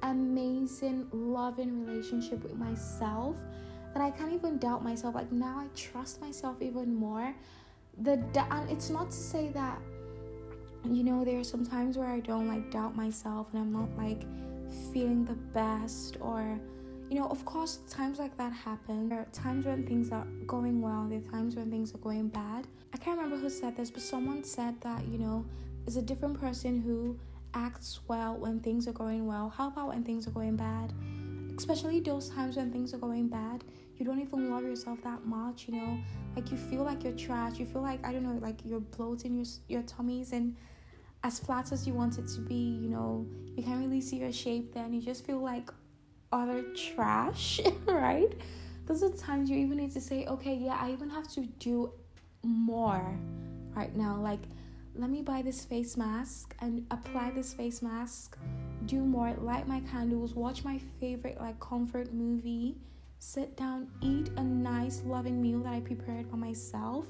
amazing, 0.03 1.07
loving 1.11 1.85
relationship 1.85 2.43
with 2.43 2.55
myself 2.55 3.35
that 3.93 4.01
I 4.01 4.11
can't 4.11 4.33
even 4.33 4.57
doubt 4.57 4.83
myself. 4.83 5.15
Like, 5.15 5.31
now 5.31 5.59
I 5.59 5.67
trust 5.75 6.21
myself 6.21 6.57
even 6.61 6.95
more. 6.95 7.35
The 8.01 8.23
and 8.51 8.69
it's 8.69 8.91
not 8.91 9.09
to 9.09 9.17
say 9.17 9.49
that 9.49 9.79
you 10.85 11.03
know 11.03 11.25
there 11.25 11.39
are 11.39 11.43
some 11.43 11.65
times 11.65 11.97
where 11.97 12.07
I 12.07 12.19
don't 12.19 12.47
like 12.47 12.69
doubt 12.69 12.95
myself 12.95 13.47
and 13.53 13.61
I'm 13.61 13.73
not 13.73 13.89
like 13.97 14.21
feeling 14.91 15.25
the 15.25 15.33
best 15.33 16.17
or 16.19 16.59
you 17.09 17.17
know 17.17 17.27
of 17.27 17.43
course 17.45 17.79
times 17.89 18.19
like 18.19 18.35
that 18.37 18.51
happen. 18.51 19.09
There 19.09 19.19
are 19.19 19.27
times 19.31 19.65
when 19.65 19.85
things 19.85 20.11
are 20.11 20.27
going 20.45 20.81
well 20.81 21.07
there 21.09 21.19
are 21.19 21.31
times 21.31 21.55
when 21.55 21.69
things 21.71 21.93
are 21.93 21.99
going 21.99 22.27
bad. 22.29 22.67
I 22.93 22.97
can't 22.97 23.17
remember 23.17 23.37
who 23.37 23.49
said 23.49 23.75
this 23.75 23.89
but 23.91 24.01
someone 24.01 24.43
said 24.43 24.79
that 24.81 25.07
you 25.07 25.17
know 25.17 25.45
is 25.85 25.97
a 25.97 26.01
different 26.01 26.39
person 26.39 26.81
who 26.81 27.17
acts 27.53 28.01
well 28.07 28.35
when 28.35 28.59
things 28.59 28.87
are 28.87 28.93
going 28.93 29.25
well. 29.25 29.49
How 29.49 29.67
about 29.67 29.87
when 29.89 30.03
things 30.03 30.27
are 30.27 30.31
going 30.31 30.55
bad? 30.57 30.93
Especially 31.57 31.99
those 31.99 32.29
times 32.29 32.57
when 32.57 32.71
things 32.71 32.93
are 32.93 32.99
going 32.99 33.27
bad 33.27 33.63
you 33.97 34.05
don't 34.05 34.19
even 34.19 34.51
love 34.51 34.63
yourself 34.63 35.01
that 35.03 35.25
much 35.25 35.67
you 35.67 35.75
know? 35.75 35.97
Like 36.35 36.51
you 36.51 36.57
feel 36.57 36.83
like 36.83 37.03
you're 37.03 37.13
trash. 37.13 37.57
You 37.57 37.65
feel 37.65 37.81
like 37.81 38.05
i 38.05 38.11
don't 38.11 38.23
know 38.23 38.37
like 38.41 38.59
you're 38.65 38.79
bloating 38.79 39.35
your 39.35 39.45
your 39.67 39.81
tummies 39.83 40.33
and 40.33 40.55
as 41.27 41.39
flat 41.39 41.73
as 41.73 41.85
you 41.85 41.93
want 41.93 42.17
it 42.17 42.25
to 42.25 42.39
be, 42.39 42.79
you 42.81 42.87
know, 42.87 43.27
you 43.57 43.61
can't 43.61 43.81
really 43.81 43.99
see 43.99 44.15
your 44.15 44.31
shape 44.31 44.73
then. 44.73 44.93
You 44.93 45.01
just 45.01 45.25
feel 45.25 45.39
like 45.39 45.69
utter 46.31 46.63
trash, 46.73 47.59
right? 47.85 48.31
Those 48.85 49.03
are 49.03 49.09
times 49.09 49.49
you 49.49 49.57
even 49.57 49.77
need 49.77 49.91
to 49.91 49.99
say, 49.99 50.25
okay, 50.25 50.55
yeah, 50.55 50.77
I 50.79 50.91
even 50.91 51.09
have 51.09 51.27
to 51.33 51.41
do 51.59 51.91
more 52.43 53.19
right 53.75 53.93
now. 53.93 54.15
Like, 54.15 54.39
let 54.95 55.09
me 55.09 55.21
buy 55.21 55.41
this 55.41 55.65
face 55.65 55.97
mask 55.97 56.55
and 56.61 56.85
apply 56.91 57.31
this 57.31 57.53
face 57.53 57.81
mask, 57.81 58.37
do 58.85 59.01
more, 59.01 59.33
light 59.41 59.67
my 59.67 59.81
candles, 59.81 60.33
watch 60.33 60.63
my 60.63 60.79
favorite, 61.01 61.41
like, 61.41 61.59
comfort 61.59 62.13
movie, 62.13 62.77
sit 63.19 63.57
down, 63.57 63.89
eat 63.99 64.29
a 64.37 64.43
nice, 64.43 65.03
loving 65.05 65.41
meal 65.41 65.59
that 65.59 65.73
I 65.73 65.81
prepared 65.81 66.29
for 66.29 66.37
myself 66.37 67.05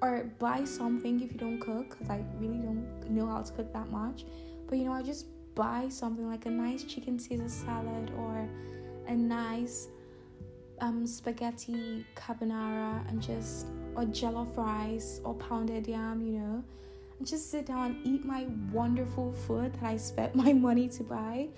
or 0.00 0.30
buy 0.38 0.64
something 0.64 1.20
if 1.20 1.32
you 1.32 1.38
don't 1.38 1.60
cook 1.60 1.90
because 1.90 2.10
I 2.10 2.22
really 2.38 2.58
don't 2.58 3.10
know 3.10 3.26
how 3.26 3.42
to 3.42 3.52
cook 3.52 3.72
that 3.72 3.90
much. 3.90 4.24
But 4.68 4.78
you 4.78 4.84
know, 4.84 4.92
I 4.92 5.02
just 5.02 5.26
buy 5.54 5.88
something 5.88 6.28
like 6.28 6.46
a 6.46 6.50
nice 6.50 6.84
chicken 6.84 7.18
Caesar 7.18 7.48
salad 7.48 8.12
or 8.16 8.48
a 9.08 9.14
nice 9.14 9.88
um, 10.80 11.06
spaghetti 11.06 12.06
carbonara 12.14 13.08
and 13.08 13.20
just 13.20 13.66
or 13.96 14.04
jollof 14.04 14.56
rice 14.56 15.20
or 15.24 15.34
pounded 15.34 15.86
yam, 15.88 16.22
you 16.22 16.38
know, 16.38 16.64
and 17.18 17.26
just 17.26 17.50
sit 17.50 17.66
down 17.66 17.86
and 17.86 18.06
eat 18.06 18.24
my 18.24 18.46
wonderful 18.72 19.32
food 19.32 19.72
that 19.74 19.82
I 19.82 19.96
spent 19.96 20.34
my 20.44 20.52
money 20.52 20.88
to 20.88 21.02
buy 21.02 21.48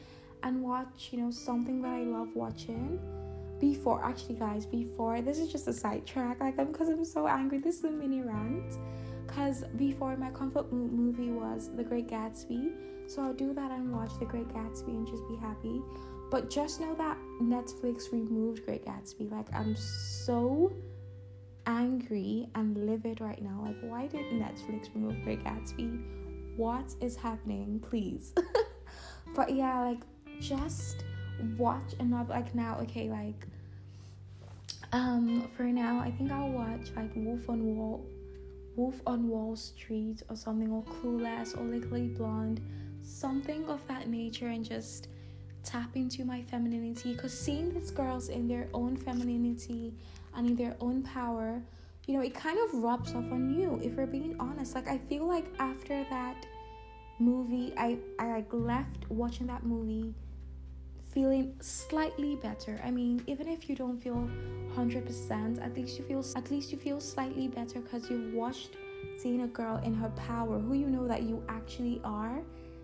and 0.43 0.63
watch, 0.63 1.11
you 1.11 1.19
know, 1.19 1.31
something 1.31 1.83
that 1.83 1.93
I 1.93 2.03
love 2.05 2.29
watching 2.35 2.99
before 3.61 4.03
actually 4.05 4.35
guys 4.35 4.67
before 4.67 5.21
this 5.21 5.39
is 5.39 5.51
just 5.51 5.69
a 5.69 5.73
sidetrack 5.73 6.41
like 6.41 6.59
i'm 6.59 6.73
because 6.73 6.89
i'm 6.89 7.05
so 7.05 7.27
angry 7.27 7.59
this 7.59 7.79
is 7.79 7.85
a 7.85 7.91
mini 7.91 8.23
rant 8.23 8.75
because 9.27 9.65
before 9.77 10.17
my 10.17 10.31
comfort 10.31 10.73
movie 10.73 11.31
was 11.31 11.71
the 11.77 11.85
great 11.85 12.09
gatsby 12.09 12.73
so 13.07 13.23
i'll 13.23 13.35
do 13.35 13.53
that 13.53 13.71
and 13.71 13.93
watch 13.93 14.11
the 14.19 14.25
great 14.25 14.49
gatsby 14.49 14.89
and 14.89 15.07
just 15.07 15.27
be 15.29 15.37
happy 15.37 15.83
but 16.31 16.49
just 16.49 16.81
know 16.81 16.95
that 16.95 17.17
netflix 17.43 18.13
removed 18.13 18.65
great 18.65 18.85
gatsby 18.85 19.31
like 19.31 19.47
i'm 19.55 19.77
so 19.77 20.73
angry 21.67 22.49
and 22.55 22.77
livid 22.87 23.21
right 23.21 23.43
now 23.43 23.63
like 23.65 23.77
why 23.83 24.07
did 24.07 24.25
netflix 24.33 24.93
remove 24.95 25.23
great 25.23 25.45
gatsby? 25.45 26.03
What 26.57 26.95
is 27.01 27.17
happening? 27.17 27.81
Please. 27.81 28.35
But 29.35 29.55
yeah 29.55 29.79
like 29.81 30.01
just 30.41 31.05
watch 31.57 31.95
and 31.99 32.11
not 32.11 32.29
like 32.29 32.55
now 32.55 32.79
okay 32.81 33.11
like 33.11 33.47
um 34.93 35.49
for 35.57 35.65
now 35.65 36.01
i 36.01 36.11
think 36.11 36.31
i'll 36.33 36.51
watch 36.51 36.91
like 36.97 37.11
wolf 37.15 37.49
on 37.49 37.77
wall 37.77 38.05
wolf 38.77 39.01
on 39.07 39.29
wall 39.29 39.57
street 39.57 40.23
or 40.29 40.37
something 40.37 40.71
or 40.71 40.83
clueless 40.85 41.57
or 41.59 41.65
legally 41.65 42.09
blonde. 42.09 42.61
Something 43.03 43.67
of 43.67 43.87
that 43.89 44.09
nature 44.09 44.49
and 44.49 44.65
just 44.65 45.09
tap 45.65 45.97
into 45.97 46.25
my 46.25 46.41
femininity 46.43 47.13
because 47.13 47.39
seeing 47.39 47.75
these 47.75 47.91
girls 47.91 48.31
in 48.31 48.49
their 48.49 48.69
own 48.73 48.97
femininity 48.97 49.93
and 50.35 50.49
in 50.49 50.57
their 50.57 50.75
own 50.81 51.03
power 51.03 51.61
you 52.07 52.15
know 52.15 52.23
it 52.23 52.35
kind 52.35 52.59
of 52.59 52.83
rubs 52.83 53.11
off 53.11 53.31
on 53.31 53.55
you 53.55 53.79
if 53.83 53.93
we're 53.93 54.07
being 54.07 54.35
honest. 54.41 54.75
Like 54.75 54.89
i 54.89 54.97
feel 54.97 55.27
like 55.27 55.47
after 55.59 56.05
that 56.09 56.47
movie 57.19 57.75
i 57.77 57.99
i 58.19 58.29
like 58.29 58.49
left 58.51 59.11
watching 59.11 59.47
that 59.47 59.65
movie 59.67 60.15
feeling 61.13 61.55
slightly 61.61 62.37
better. 62.37 62.81
I 62.85 62.91
mean, 62.91 63.23
even 63.27 63.49
if 63.49 63.69
you 63.69 63.75
don't 63.75 63.99
feel 64.01 64.29
100%, 64.77 65.65
at 65.65 65.75
least 65.75 65.99
you 65.99 66.05
feel 66.05 66.25
at 66.37 66.51
least 66.51 66.71
you 66.73 66.79
feel 66.79 67.01
slightly 67.01 67.49
better 67.49 67.81
cuz 67.81 68.09
you've 68.11 68.33
watched 68.35 68.77
seeing 69.17 69.43
a 69.43 69.49
girl 69.49 69.77
in 69.85 69.95
her 69.95 70.11
power, 70.11 70.59
who 70.59 70.75
you 70.75 70.87
know 70.87 71.07
that 71.07 71.23
you 71.23 71.43
actually 71.49 72.01
are. 72.05 72.43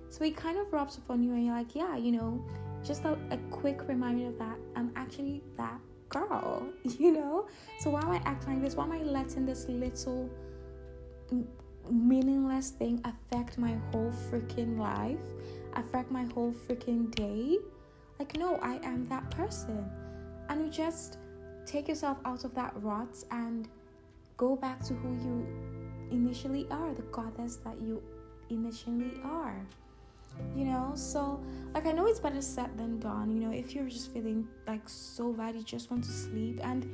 So 0.08 0.24
it 0.24 0.36
kind 0.36 0.58
of 0.58 0.72
rubs 0.72 0.98
upon 0.98 1.22
you 1.22 1.32
and 1.32 1.44
you're 1.44 1.54
like, 1.54 1.74
yeah, 1.74 1.96
you 1.96 2.12
know, 2.12 2.44
just 2.84 3.04
a, 3.04 3.18
a 3.30 3.38
quick 3.50 3.86
reminder 3.88 4.28
of 4.28 4.38
that 4.38 4.58
I'm 4.76 4.92
actually 4.96 5.42
that 5.56 5.80
girl, 6.08 6.66
you 6.84 7.12
know? 7.12 7.48
So 7.80 7.90
why 7.90 8.00
am 8.02 8.10
I 8.10 8.22
acting 8.24 8.54
like 8.54 8.62
this? 8.62 8.76
Why 8.76 8.84
am 8.84 8.92
I 8.92 9.02
letting 9.02 9.46
this 9.46 9.68
little 9.68 10.30
meaningless 11.90 12.70
thing 12.70 13.00
affect 13.04 13.58
my 13.58 13.76
whole 13.90 14.12
freaking 14.30 14.78
life? 14.78 15.20
Affect 15.74 16.10
my 16.10 16.24
whole 16.34 16.52
freaking 16.52 17.10
day? 17.14 17.58
Like, 18.18 18.36
no, 18.36 18.58
I 18.62 18.76
am 18.82 19.04
that 19.06 19.30
person. 19.30 19.88
And 20.48 20.64
you 20.64 20.70
just 20.70 21.18
take 21.66 21.88
yourself 21.88 22.18
out 22.24 22.44
of 22.44 22.54
that 22.54 22.72
rut 22.76 23.24
and 23.30 23.68
go 24.36 24.56
back 24.56 24.82
to 24.84 24.94
who 24.94 25.08
you 25.14 25.46
initially 26.10 26.66
are, 26.70 26.94
the 26.94 27.02
goddess 27.02 27.56
that 27.56 27.80
you 27.80 28.02
initially 28.50 29.12
are. 29.24 29.66
You 30.54 30.66
know, 30.66 30.92
so 30.94 31.40
like 31.72 31.86
I 31.86 31.92
know 31.92 32.06
it's 32.06 32.20
better 32.20 32.42
said 32.42 32.76
than 32.76 33.00
done. 33.00 33.30
You 33.30 33.48
know, 33.48 33.52
if 33.52 33.74
you're 33.74 33.88
just 33.88 34.12
feeling 34.12 34.46
like 34.66 34.86
so 34.86 35.32
bad, 35.32 35.54
you 35.54 35.62
just 35.62 35.90
want 35.90 36.04
to 36.04 36.10
sleep. 36.10 36.60
And 36.62 36.86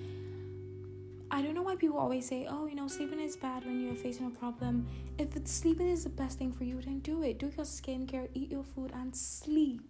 I 1.31 1.43
don't 1.43 1.55
know 1.55 1.63
why 1.63 1.75
people 1.75 1.99
always 1.99 2.29
say, 2.29 2.47
oh, 2.49 2.67
you 2.67 2.77
know, 2.77 2.87
sleeping 2.87 3.19
is 3.19 3.37
bad 3.37 3.65
when 3.65 3.81
you're 3.81 3.97
facing 3.97 4.27
a 4.27 4.31
problem. 4.31 4.87
If 5.19 5.31
sleeping 5.47 5.89
is 5.89 6.05
the 6.05 6.11
best 6.11 6.39
thing 6.39 6.53
for 6.53 6.65
you, 6.65 6.81
then 6.83 7.01
do 7.01 7.23
it. 7.23 7.39
Do 7.39 7.47
your 7.57 7.67
skincare, 7.67 8.29
eat 8.35 8.51
your 8.51 8.63
food, 8.63 8.93
and 8.95 9.15
sleep 9.15 9.83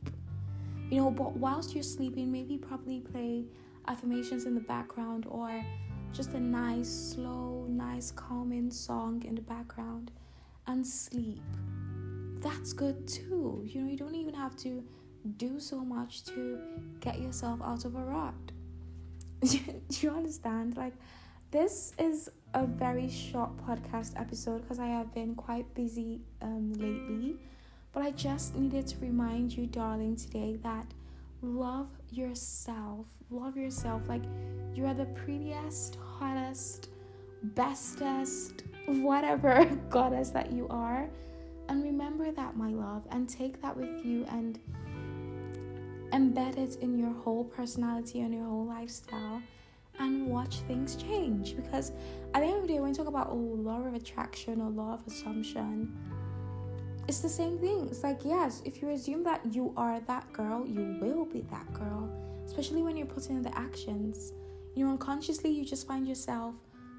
you 0.93 1.01
know 1.01 1.11
but 1.11 1.35
whilst 1.39 1.75
you're 1.75 1.83
sleeping 1.83 2.31
maybe 2.31 2.59
probably 2.59 3.01
play 3.01 3.47
affirmations 3.89 4.45
in 4.45 4.55
the 4.55 4.61
background 4.61 5.25
or 5.27 5.65
just 6.13 6.35
a 6.35 6.41
nice 6.41 7.15
slow 7.15 7.65
nice 7.67 8.11
calming 8.11 8.71
song 8.71 9.23
in 9.27 9.35
the 9.35 9.41
background 9.41 10.11
and 10.67 10.87
sleep. 10.87 11.43
That's 12.41 12.75
good 12.75 13.09
too. 13.09 13.63
You 13.65 13.81
know 13.81 13.91
you 13.91 13.97
don't 13.97 14.15
even 14.15 14.35
have 14.35 14.55
to 14.59 14.85
do 15.39 15.59
so 15.59 15.81
much 15.81 16.25
to 16.25 16.59
get 17.01 17.21
yourself 17.21 17.61
out 17.65 17.87
of 17.87 17.95
a 17.95 18.05
rut. 18.05 18.35
Do 19.41 19.59
you 19.89 20.11
understand? 20.11 20.77
Like 20.77 20.93
this 21.53 21.95
is 21.99 22.29
a 22.53 22.67
very 22.67 23.09
short 23.09 23.57
podcast 23.67 24.13
episode 24.21 24.61
because 24.61 24.79
i 24.79 24.87
have 24.87 25.15
been 25.15 25.35
quite 25.35 25.73
busy 25.75 26.21
um, 26.43 26.71
lately 26.75 27.37
but 27.93 28.03
I 28.03 28.11
just 28.13 28.57
needed 28.57 28.87
to 28.89 28.97
remind 28.99 29.57
you, 29.57 29.67
darling, 29.67 30.17
today 30.17 30.59
that 30.63 30.87
love 31.43 31.89
yourself. 32.11 33.07
Love 33.31 33.57
yourself. 33.57 34.03
Like, 34.09 34.23
you 34.75 34.87
are 34.87 34.95
the 34.95 35.07
prettiest, 35.07 35.97
hottest, 35.97 36.89
bestest, 37.43 38.65
whatever 38.87 39.65
goddess 39.91 40.31
that 40.31 40.53
you 40.53 40.67
are. 40.69 41.09
And 41.69 41.83
remember 41.83 42.31
that, 42.33 42.57
my 42.57 42.71
love, 42.71 43.07
and 43.11 43.29
take 43.29 43.61
that 43.63 43.77
with 43.77 44.05
you 44.05 44.25
and 44.31 44.59
embed 46.13 46.59
it 46.59 46.77
in 46.83 46.99
your 46.99 47.13
whole 47.13 47.45
personality 47.45 48.21
and 48.21 48.35
your 48.35 48.45
whole 48.45 48.67
lifestyle 48.67 49.43
and 49.99 50.27
watch 50.27 50.57
things 50.61 50.97
change. 50.97 51.57
Because 51.57 51.93
at 52.35 52.41
the 52.41 52.47
end 52.47 52.57
of 52.57 52.63
the 52.63 52.69
day, 52.69 52.81
when 52.81 52.91
you 52.91 52.95
talk 52.95 53.07
about 53.07 53.29
oh, 53.31 53.37
law 53.37 53.81
of 53.83 53.95
attraction 53.95 54.61
or 54.61 54.71
law 54.71 54.95
of 54.95 55.07
assumption, 55.07 55.97
it's 57.09 57.21
the 57.21 57.28
same 57.28 57.59
thing. 57.59 57.88
It's 57.90 58.02
like, 58.02 58.25
yes, 58.25 58.62
if 58.64 58.80
you 58.80 58.90
assume 58.90 59.25
that 59.25 59.40
you 59.52 59.73
are 59.76 60.00
that 60.00 60.32
girl, 60.32 60.66
you 60.66 60.99
will 61.00 61.25
be 61.25 61.40
that 61.50 61.73
girl, 61.73 62.11
especially 62.47 62.82
when 62.82 62.97
you're 62.97 63.06
putting 63.06 63.37
in 63.37 63.42
the 63.42 63.56
actions. 63.59 64.32
You 64.75 64.87
know, 64.87 64.92
unconsciously, 64.92 65.50
you 65.50 65.64
just 65.64 65.87
find 65.87 66.06
yourself 66.06 66.54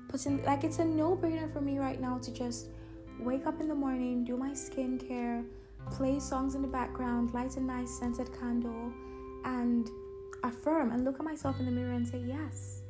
putting, 0.10 0.43
like, 0.43 0.63
it's 0.63 0.79
a 0.79 0.86
no 0.86 1.15
brainer 1.15 1.51
for 1.51 1.62
me 1.62 1.79
right 1.79 2.00
now 2.00 2.17
to 2.19 2.31
just 2.31 2.69
wake 3.19 3.48
up 3.48 3.62
in 3.62 3.67
the 3.67 3.75
morning, 3.75 4.24
do 4.24 4.38
my 4.38 4.51
skincare, 4.51 5.45
play 5.91 6.19
songs 6.19 6.55
in 6.55 6.62
the 6.62 6.67
background, 6.67 7.33
light 7.33 7.57
a 7.57 7.60
nice 7.60 7.91
scented 8.00 8.29
candle, 8.39 8.91
and 9.45 9.89
affirm 10.43 10.91
and 10.91 11.05
look 11.05 11.19
at 11.19 11.25
myself 11.25 11.60
in 11.60 11.65
the 11.65 11.72
mirror 11.72 11.93
and 11.93 12.07
say, 12.07 12.19
yes, 12.19 12.81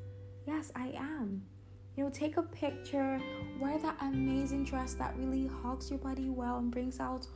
yes, 0.46 0.72
I 0.75 0.93
am. 0.98 1.43
You 1.96 2.04
know, 2.04 2.10
take 2.10 2.38
a 2.38 2.44
picture, 2.44 3.22
wear 3.60 3.78
that 3.80 3.98
amazing 4.02 4.66
dress 4.66 4.94
that 4.96 5.16
really 5.18 5.48
hugs 5.48 5.90
your 5.90 6.00
body 6.00 6.30
well 6.30 6.58
and 6.58 6.72
brings 6.72 7.00
out 7.00 7.28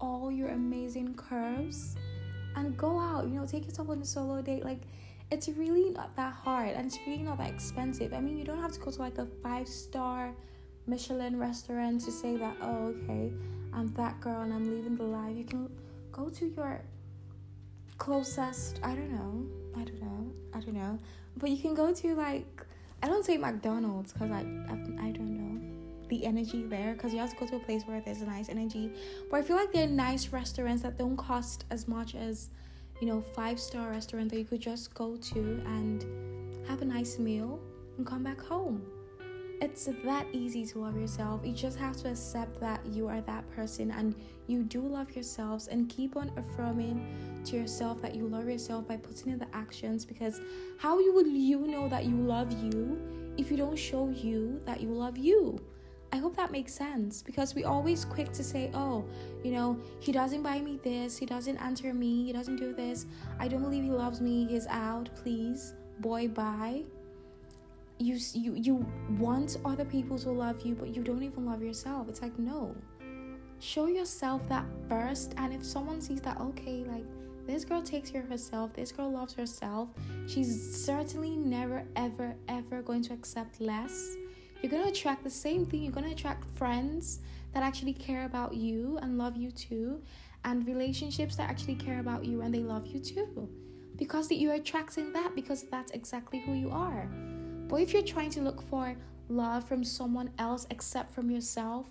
all 0.00 0.30
your 0.30 0.50
amazing 0.50 1.14
curves, 1.14 1.96
and 2.54 2.76
go 2.76 2.98
out. 2.98 3.24
You 3.24 3.40
know, 3.40 3.46
take 3.46 3.66
yourself 3.66 3.88
on 3.90 4.00
a 4.00 4.04
solo 4.04 4.42
date. 4.42 4.64
Like, 4.64 4.82
it's 5.30 5.48
really 5.48 5.90
not 5.90 6.14
that 6.16 6.32
hard 6.32 6.70
and 6.70 6.86
it's 6.86 6.98
really 7.06 7.22
not 7.22 7.38
that 7.38 7.50
expensive. 7.50 8.12
I 8.12 8.20
mean, 8.20 8.38
you 8.38 8.44
don't 8.44 8.60
have 8.60 8.72
to 8.72 8.80
go 8.80 8.90
to 8.90 8.98
like 8.98 9.18
a 9.18 9.26
five 9.42 9.66
star 9.66 10.32
Michelin 10.86 11.38
restaurant 11.38 12.00
to 12.02 12.12
say 12.12 12.36
that, 12.36 12.56
oh, 12.62 12.94
okay, 13.02 13.32
I'm 13.72 13.88
that 13.94 14.20
girl 14.20 14.42
and 14.42 14.52
I'm 14.52 14.70
leaving 14.70 14.96
the 14.96 15.02
life. 15.02 15.36
You 15.36 15.44
can 15.44 15.68
go 16.12 16.28
to 16.28 16.46
your 16.46 16.80
closest, 17.98 18.78
I 18.84 18.94
don't 18.94 19.10
know, 19.10 19.46
I 19.76 19.84
don't 19.84 20.00
know, 20.00 20.32
I 20.54 20.60
don't 20.60 20.74
know, 20.74 20.98
but 21.36 21.50
you 21.50 21.58
can 21.58 21.74
go 21.74 21.92
to 21.92 22.14
like 22.14 22.65
I 23.02 23.08
don't 23.08 23.24
say 23.24 23.36
McDonald's 23.36 24.12
because 24.12 24.30
I, 24.30 24.40
I 24.40 25.08
I 25.08 25.10
don't 25.10 25.36
know 25.36 25.46
the 26.08 26.24
energy 26.24 26.62
there 26.62 26.94
because 26.94 27.12
you 27.12 27.18
have 27.18 27.30
to 27.30 27.36
go 27.36 27.46
to 27.46 27.56
a 27.56 27.60
place 27.60 27.82
where 27.84 28.00
there's 28.00 28.22
a 28.22 28.26
nice 28.26 28.48
energy. 28.48 28.92
But 29.30 29.38
I 29.38 29.42
feel 29.42 29.56
like 29.56 29.72
there 29.72 29.84
are 29.84 29.90
nice 29.90 30.28
restaurants 30.28 30.82
that 30.82 30.98
don't 30.98 31.16
cost 31.16 31.64
as 31.70 31.88
much 31.88 32.14
as 32.14 32.48
you 33.00 33.06
know 33.06 33.20
five 33.20 33.60
star 33.60 33.90
restaurant 33.90 34.30
that 34.30 34.38
you 34.38 34.44
could 34.44 34.60
just 34.60 34.94
go 34.94 35.16
to 35.16 35.38
and 35.66 36.04
have 36.66 36.82
a 36.82 36.84
nice 36.84 37.18
meal 37.18 37.60
and 37.98 38.06
come 38.06 38.22
back 38.22 38.40
home. 38.40 38.82
It's 39.60 39.88
that 40.04 40.26
easy 40.32 40.66
to 40.66 40.78
love 40.80 40.98
yourself. 40.98 41.40
You 41.42 41.52
just 41.52 41.78
have 41.78 41.96
to 41.98 42.10
accept 42.10 42.60
that 42.60 42.84
you 42.92 43.08
are 43.08 43.22
that 43.22 43.48
person 43.50 43.90
and 43.90 44.14
you 44.46 44.62
do 44.62 44.82
love 44.82 45.14
yourselves 45.14 45.68
and 45.68 45.88
keep 45.88 46.16
on 46.16 46.30
affirming 46.36 47.42
to 47.46 47.56
yourself 47.56 48.02
that 48.02 48.14
you 48.14 48.28
love 48.28 48.46
yourself 48.46 48.86
by 48.86 48.98
putting 48.98 49.32
in 49.32 49.38
the 49.38 49.46
actions 49.54 50.04
because 50.04 50.40
how 50.78 50.98
you 50.98 51.12
will 51.14 51.26
you 51.26 51.66
know 51.66 51.88
that 51.88 52.04
you 52.04 52.16
love 52.16 52.52
you 52.62 53.00
if 53.38 53.50
you 53.50 53.56
don't 53.56 53.78
show 53.78 54.10
you 54.10 54.60
that 54.66 54.80
you 54.82 54.90
love 54.90 55.16
you? 55.16 55.58
I 56.12 56.18
hope 56.18 56.36
that 56.36 56.52
makes 56.52 56.72
sense 56.72 57.22
because 57.22 57.54
we 57.54 57.64
always 57.64 58.04
quick 58.04 58.32
to 58.32 58.44
say, 58.44 58.70
"Oh, 58.74 59.04
you 59.42 59.52
know, 59.52 59.78
he 60.00 60.12
doesn't 60.12 60.42
buy 60.42 60.60
me 60.60 60.78
this, 60.82 61.16
he 61.16 61.26
doesn't 61.26 61.56
answer 61.58 61.92
me, 61.92 62.24
he 62.24 62.32
doesn't 62.32 62.56
do 62.56 62.72
this. 62.72 63.06
I 63.38 63.48
don't 63.48 63.62
believe 63.62 63.84
he 63.84 63.90
loves 63.90 64.20
me. 64.20 64.46
He's 64.46 64.66
out, 64.66 65.08
please. 65.16 65.74
Boy, 66.00 66.28
bye." 66.28 66.84
You 67.98 68.18
you 68.34 68.54
you 68.54 68.86
want 69.18 69.58
other 69.64 69.84
people 69.84 70.18
to 70.18 70.30
love 70.30 70.60
you 70.62 70.74
but 70.74 70.94
you 70.94 71.02
don't 71.02 71.22
even 71.22 71.46
love 71.46 71.62
yourself. 71.62 72.08
It's 72.08 72.22
like 72.22 72.38
no. 72.38 72.74
Show 73.58 73.86
yourself 73.86 74.48
that 74.48 74.64
first 74.88 75.34
and 75.38 75.52
if 75.52 75.64
someone 75.64 76.00
sees 76.00 76.20
that 76.22 76.40
okay 76.40 76.84
like 76.84 77.04
this 77.46 77.64
girl 77.64 77.80
takes 77.80 78.10
care 78.10 78.22
of 78.22 78.28
herself 78.28 78.72
this 78.74 78.90
girl 78.90 79.10
loves 79.10 79.32
herself 79.32 79.88
she's 80.26 80.84
certainly 80.84 81.36
never 81.36 81.84
ever 81.94 82.34
ever 82.48 82.82
going 82.82 83.02
to 83.02 83.14
accept 83.14 83.60
less. 83.60 84.16
You're 84.62 84.70
going 84.70 84.84
to 84.84 84.90
attract 84.90 85.22
the 85.22 85.30
same 85.30 85.64
thing. 85.66 85.82
You're 85.82 85.92
going 85.92 86.06
to 86.06 86.12
attract 86.12 86.44
friends 86.56 87.20
that 87.52 87.62
actually 87.62 87.92
care 87.92 88.24
about 88.24 88.54
you 88.54 88.98
and 89.02 89.16
love 89.18 89.36
you 89.36 89.50
too 89.50 90.02
and 90.46 90.66
relationships 90.66 91.36
that 91.36 91.50
actually 91.50 91.74
care 91.74 92.00
about 92.00 92.24
you 92.24 92.40
and 92.40 92.54
they 92.54 92.60
love 92.60 92.86
you 92.86 93.00
too. 93.00 93.48
Because 93.96 94.30
you're 94.30 94.54
attracting 94.54 95.12
that 95.12 95.34
because 95.34 95.64
that's 95.64 95.90
exactly 95.92 96.40
who 96.40 96.54
you 96.54 96.70
are. 96.70 97.08
But 97.68 97.76
if 97.76 97.92
you're 97.92 98.02
trying 98.02 98.30
to 98.30 98.40
look 98.40 98.62
for 98.62 98.94
love 99.28 99.66
from 99.66 99.82
someone 99.82 100.30
else 100.38 100.66
except 100.70 101.12
from 101.12 101.30
yourself, 101.30 101.86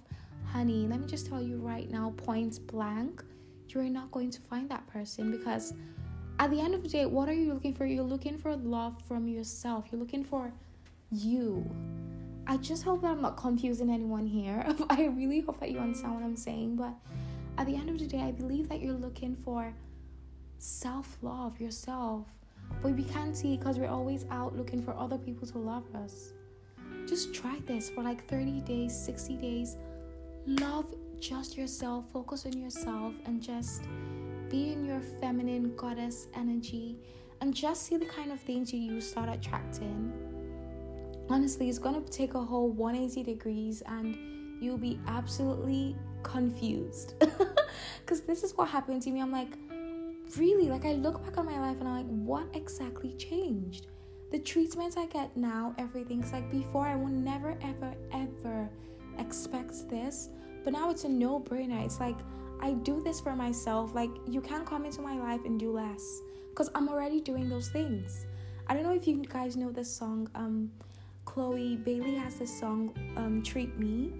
honey, 0.46 0.88
let 0.88 1.02
me 1.02 1.08
just 1.08 1.28
tell 1.28 1.42
you 1.42 1.58
right 1.58 1.90
now, 1.90 2.14
point 2.18 2.66
blank, 2.68 3.24
you're 3.70 3.84
not 3.84 4.12
going 4.12 4.32
to 4.32 4.40
find 4.42 4.70
that 4.70 4.88
person 4.88 5.32
because 5.32 5.74
at 6.40 6.50
the 6.50 6.60
end 6.60 6.74
of 6.74 6.84
the 6.84 6.90
day, 6.90 7.06
what 7.06 7.28
are 7.28 7.34
you 7.34 7.54
looking 7.54 7.74
for? 7.74 7.86
You're 7.86 8.04
looking 8.04 8.38
for 8.38 8.56
love 8.56 8.96
from 9.08 9.28
yourself. 9.28 9.86
You're 9.92 10.00
looking 10.00 10.24
for 10.24 10.52
you. 11.12 11.70
I 12.48 12.58
just 12.58 12.84
hope 12.84 13.02
that 13.02 13.12
I'm 13.12 13.22
not 13.22 13.38
confusing 13.38 13.90
anyone 13.90 14.28
here. 14.28 14.66
I 14.90 15.06
really 15.06 15.42
hope 15.42 15.60
that 15.60 15.72
you 15.72 15.80
understand 15.80 16.14
what 16.14 16.24
I'm 16.24 16.36
saying. 16.36 16.76
But 16.76 16.94
at 17.58 17.66
the 17.68 17.76
end 17.76 17.90
of 17.90 18.00
the 18.00 18.06
day, 18.06 18.22
I 18.22 18.32
believe 18.32 18.70
that 18.70 18.82
you're 18.82 18.94
looking 18.94 19.36
for 19.44 19.74
self 20.58 21.18
love, 21.22 21.60
yourself. 21.60 22.28
But 22.82 22.96
we 22.96 23.04
can't 23.04 23.36
see 23.36 23.58
because 23.58 23.78
we're 23.78 23.90
always 23.90 24.26
out 24.30 24.56
looking 24.56 24.82
for 24.82 24.96
other 24.96 25.18
people 25.18 25.48
to 25.48 25.58
love 25.58 25.84
us. 25.96 26.34
Just 27.08 27.34
try 27.34 27.60
this 27.66 27.90
for 27.90 28.04
like 28.04 28.28
30 28.28 28.62
days, 28.62 28.96
60 28.98 29.38
days. 29.38 29.78
Love 30.48 30.94
just 31.20 31.58
yourself, 31.58 32.06
focus 32.12 32.46
on 32.46 32.54
yourself, 32.54 33.14
and 33.26 33.42
just 33.42 33.84
be 34.50 34.72
in 34.72 34.86
your 34.86 35.02
feminine 35.22 35.76
goddess 35.76 36.28
energy 36.36 36.98
and 37.42 37.54
just 37.54 37.84
see 37.84 37.98
the 37.98 38.06
kind 38.06 38.32
of 38.32 38.40
things 38.40 38.74
you 38.74 38.80
you 38.80 39.02
start 39.02 39.30
attracting. 39.30 40.14
Honestly, 41.30 41.70
it's 41.70 41.80
gonna 41.80 42.02
take 42.02 42.36
a 42.36 42.42
whole 42.42 42.70
180 42.70 43.24
degrees 43.24 43.82
and 43.88 44.16
you'll 44.62 44.78
be 44.78 45.00
absolutely 45.08 45.96
confused. 46.24 47.16
Because 48.06 48.22
this 48.22 48.44
is 48.44 48.56
what 48.56 48.70
happened 48.70 49.02
to 49.04 49.12
me. 49.12 49.20
I'm 49.20 49.32
like, 49.32 49.58
really? 50.38 50.70
Like, 50.70 50.86
I 50.86 50.94
look 50.94 51.24
back 51.24 51.38
on 51.38 51.46
my 51.46 51.60
life 51.60 51.78
and 51.80 51.88
I'm 51.88 51.96
like, 51.96 52.06
what 52.08 52.48
exactly 52.56 53.14
changed? 53.14 53.88
The 54.32 54.40
treatments 54.40 54.98
I 54.98 55.06
get 55.06 55.36
now, 55.38 55.74
everything's 55.78 56.32
like 56.34 56.50
before, 56.52 56.86
I 56.86 56.96
would 56.96 57.14
never, 57.14 57.58
ever, 57.62 57.94
ever 58.12 58.70
expect 59.18 59.90
this. 59.90 60.30
But 60.64 60.74
now 60.74 60.90
it's 60.90 61.04
a 61.04 61.10
no 61.10 61.40
brainer. 61.40 61.86
It's 61.86 62.00
like, 62.00 62.18
I 62.60 62.74
do 62.74 63.02
this 63.04 63.20
for 63.20 63.36
myself. 63.36 63.94
Like, 63.94 64.10
you 64.28 64.42
can't 64.42 64.66
come 64.66 64.86
into 64.86 65.02
my 65.02 65.18
life 65.18 65.42
and 65.46 65.60
do 65.60 65.72
less 65.72 66.22
because 66.50 66.70
I'm 66.74 66.90
already 66.90 67.22
doing 67.22 67.50
those 67.50 67.70
things. 67.70 68.26
I 68.68 68.74
don't 68.74 68.84
know 68.84 68.94
if 68.94 69.08
you 69.08 69.24
guys 69.24 69.56
know 69.56 69.72
this 69.72 69.94
song. 69.94 70.30
Um, 70.34 70.72
Chloe 71.26 71.76
Bailey 71.78 72.16
has 72.16 72.36
this 72.36 72.60
song, 72.60 72.94
um, 73.18 73.44
Treat 73.44 73.78
Me. 73.78 74.12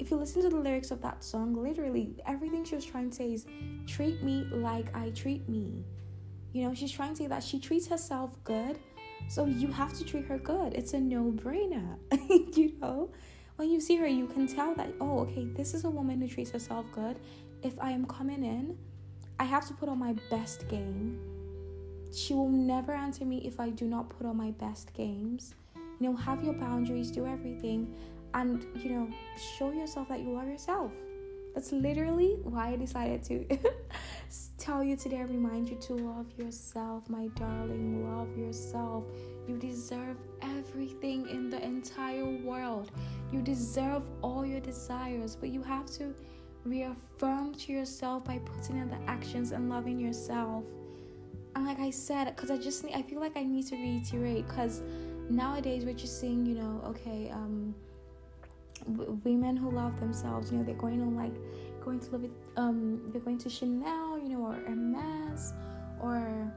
If 0.00 0.10
you 0.10 0.16
listen 0.16 0.42
to 0.42 0.48
the 0.48 0.56
lyrics 0.56 0.90
of 0.90 1.02
that 1.02 1.22
song, 1.22 1.54
literally 1.54 2.16
everything 2.26 2.64
she 2.64 2.74
was 2.74 2.86
trying 2.86 3.10
to 3.10 3.16
say 3.16 3.32
is 3.34 3.46
treat 3.86 4.22
me 4.22 4.46
like 4.50 4.94
I 4.96 5.10
treat 5.10 5.46
me. 5.46 5.84
You 6.52 6.64
know, 6.64 6.74
she's 6.74 6.90
trying 6.90 7.10
to 7.10 7.16
say 7.16 7.26
that 7.26 7.44
she 7.44 7.60
treats 7.60 7.86
herself 7.86 8.42
good, 8.42 8.78
so 9.28 9.44
you 9.44 9.68
have 9.68 9.92
to 9.98 10.04
treat 10.04 10.24
her 10.24 10.38
good. 10.38 10.72
It's 10.72 10.94
a 10.94 11.00
no 11.00 11.30
brainer, 11.30 11.98
you 12.56 12.72
know? 12.80 13.10
When 13.56 13.70
you 13.70 13.78
see 13.78 13.96
her, 13.96 14.06
you 14.06 14.26
can 14.26 14.48
tell 14.48 14.74
that, 14.76 14.88
oh, 15.02 15.20
okay, 15.20 15.44
this 15.54 15.74
is 15.74 15.84
a 15.84 15.90
woman 15.90 16.18
who 16.18 16.26
treats 16.26 16.50
herself 16.50 16.86
good 16.92 17.20
if 17.62 17.78
I 17.78 17.90
am 17.90 18.06
coming 18.06 18.42
in, 18.42 18.78
I 19.38 19.44
have 19.44 19.66
to 19.68 19.74
put 19.74 19.88
on 19.88 19.98
my 19.98 20.14
best 20.30 20.68
game. 20.68 21.18
She 22.12 22.34
will 22.34 22.48
never 22.48 22.92
answer 22.92 23.24
me 23.24 23.38
if 23.46 23.60
I 23.60 23.70
do 23.70 23.86
not 23.86 24.08
put 24.08 24.26
on 24.26 24.36
my 24.36 24.50
best 24.52 24.92
games. 24.94 25.54
You 25.74 26.10
know, 26.10 26.16
have 26.16 26.42
your 26.42 26.54
boundaries, 26.54 27.10
do 27.10 27.26
everything, 27.26 27.94
and 28.34 28.66
you 28.76 28.90
know, 28.90 29.08
show 29.58 29.72
yourself 29.72 30.08
that 30.08 30.20
you 30.20 30.32
love 30.32 30.48
yourself. 30.48 30.92
That's 31.54 31.72
literally 31.72 32.36
why 32.44 32.68
I 32.68 32.76
decided 32.76 33.24
to 33.24 33.44
tell 34.58 34.84
you 34.84 34.96
today 34.96 35.22
remind 35.22 35.68
you 35.68 35.76
to 35.76 35.94
love 35.94 36.26
yourself, 36.38 37.08
my 37.10 37.26
darling. 37.28 38.08
Love 38.16 38.36
yourself. 38.36 39.04
You 39.48 39.56
deserve 39.56 40.16
everything 40.42 41.28
in 41.28 41.50
the 41.50 41.62
entire 41.62 42.24
world. 42.44 42.92
You 43.32 43.42
deserve 43.42 44.04
all 44.22 44.46
your 44.46 44.60
desires, 44.60 45.34
but 45.34 45.48
you 45.48 45.62
have 45.62 45.86
to 45.96 46.14
reaffirm 46.64 47.54
to 47.54 47.72
yourself 47.72 48.24
by 48.24 48.38
putting 48.38 48.76
in 48.76 48.88
the 48.88 48.98
actions 49.08 49.50
and 49.50 49.68
loving 49.68 49.98
yourself. 49.98 50.64
And 51.56 51.66
like 51.66 51.80
I 51.80 51.90
said, 51.90 52.36
because 52.36 52.50
I 52.50 52.58
just 52.58 52.84
need, 52.84 52.94
I 52.94 53.02
feel 53.02 53.18
like 53.18 53.36
I 53.36 53.42
need 53.42 53.66
to 53.68 53.76
reiterate 53.76 54.46
because 54.46 54.82
nowadays 55.28 55.84
we're 55.84 55.94
just 55.94 56.20
seeing, 56.20 56.46
you 56.46 56.54
know, 56.54 56.80
okay, 56.86 57.28
um, 57.30 57.74
women 58.86 59.56
who 59.56 59.70
love 59.70 59.98
themselves, 60.00 60.50
you 60.50 60.58
know, 60.58 60.64
they're 60.64 60.74
going 60.74 61.00
on 61.00 61.16
like 61.16 61.34
going 61.84 62.00
to 62.00 62.10
live 62.10 62.24
it, 62.24 62.30
um, 62.56 63.00
they're 63.12 63.20
going 63.20 63.38
to 63.38 63.48
Chanel, 63.48 64.18
you 64.18 64.28
know, 64.28 64.46
or 64.46 64.54
Hermes, 64.66 65.54
or 66.00 66.52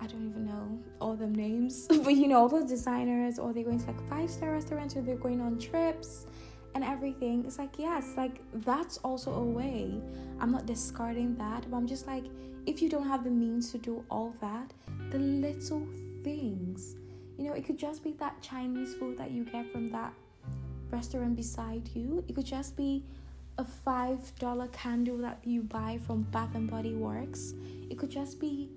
I 0.00 0.06
don't 0.06 0.28
even 0.28 0.44
know 0.44 0.78
all 1.00 1.14
them 1.16 1.34
names, 1.34 1.86
but 2.04 2.14
you 2.14 2.28
know, 2.28 2.38
all 2.40 2.48
those 2.48 2.68
designers, 2.68 3.38
or 3.38 3.52
they're 3.52 3.64
going 3.64 3.80
to 3.80 3.86
like 3.86 4.08
five 4.08 4.30
star 4.30 4.52
restaurants, 4.52 4.96
or 4.96 5.02
they're 5.02 5.16
going 5.16 5.40
on 5.40 5.58
trips 5.58 6.26
and 6.74 6.84
everything. 6.84 7.44
It's 7.46 7.58
like 7.58 7.78
yes 7.78 8.12
like 8.16 8.40
that's 8.52 8.98
also 8.98 9.32
a 9.32 9.44
way. 9.44 10.00
I'm 10.40 10.52
not 10.52 10.66
discarding 10.66 11.36
that 11.36 11.70
but 11.70 11.76
i'm 11.76 11.86
just 11.86 12.06
like 12.06 12.24
if 12.66 12.82
you 12.82 12.88
don't 12.88 13.06
have 13.06 13.24
the 13.24 13.30
means 13.30 13.70
to 13.72 13.78
do 13.78 14.04
all 14.10 14.34
that 14.40 14.72
the 15.10 15.18
little 15.18 15.86
things 16.22 16.96
you 17.38 17.44
know 17.44 17.54
it 17.54 17.64
could 17.64 17.78
just 17.78 18.02
be 18.02 18.12
that 18.12 18.40
chinese 18.42 18.94
food 18.94 19.16
that 19.16 19.30
you 19.30 19.44
get 19.44 19.70
from 19.72 19.88
that 19.88 20.12
restaurant 20.90 21.36
beside 21.36 21.88
you 21.94 22.24
it 22.28 22.34
could 22.34 22.46
just 22.46 22.76
be 22.76 23.04
a 23.58 23.64
five 23.64 24.20
dollar 24.38 24.68
candle 24.68 25.18
that 25.18 25.38
you 25.44 25.62
buy 25.62 25.98
from 26.06 26.22
bath 26.24 26.54
and 26.54 26.70
body 26.70 26.94
works 26.94 27.54
it 27.90 27.98
could 27.98 28.10
just 28.10 28.38
be 28.40 28.70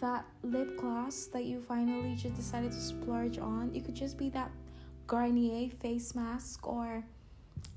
that 0.00 0.24
lip 0.42 0.76
gloss 0.76 1.26
that 1.26 1.44
you 1.44 1.60
finally 1.60 2.14
just 2.14 2.34
decided 2.36 2.70
to 2.70 2.80
splurge 2.80 3.38
on 3.38 3.70
it 3.74 3.84
could 3.84 3.94
just 3.94 4.16
be 4.16 4.30
that 4.30 4.50
garnier 5.06 5.68
face 5.80 6.14
mask 6.14 6.66
or 6.68 7.04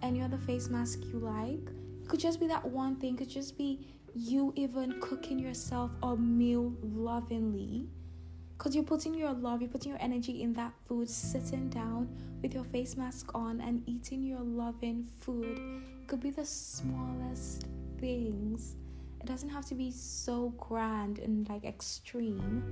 any 0.04 0.22
other 0.22 0.38
face 0.38 0.70
mask 0.70 1.00
you 1.06 1.20
like. 1.20 1.72
It 2.04 2.10
could 2.10 2.20
just 2.20 2.40
be 2.40 2.48
that 2.48 2.64
one 2.64 2.98
thing, 2.98 3.16
it 3.16 3.18
could 3.18 3.30
just 3.30 3.58
be 3.58 3.80
you 4.14 4.54
even 4.56 5.00
cooking 5.02 5.40
yourself 5.40 5.92
a 6.04 6.16
meal 6.16 6.74
lovingly. 6.84 7.88
Because 8.64 8.76
you're 8.76 8.86
putting 8.86 9.14
your 9.14 9.34
love, 9.34 9.62
you're 9.62 9.70
putting 9.70 9.92
your 9.92 10.02
energy 10.02 10.42
in 10.42 10.54
that 10.54 10.72
food, 10.88 11.10
sitting 11.10 11.68
down 11.68 12.08
with 12.42 12.54
your 12.54 12.64
face 12.64 12.96
mask 12.96 13.30
on 13.36 13.60
and 13.60 13.84
eating 13.86 14.24
your 14.24 14.40
loving 14.40 15.06
food. 15.20 15.60
It 16.02 16.08
could 16.08 16.22
be 16.22 16.30
the 16.30 16.46
smallest 16.46 17.68
things. 18.00 18.78
It 19.20 19.26
doesn't 19.26 19.50
have 19.50 19.66
to 19.66 19.76
be 19.76 19.92
so 19.92 20.54
grand 20.58 21.20
and 21.20 21.46
like 21.50 21.66
extreme. 21.66 22.64